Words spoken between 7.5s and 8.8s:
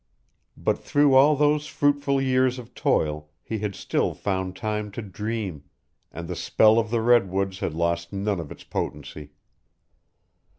had lost none of its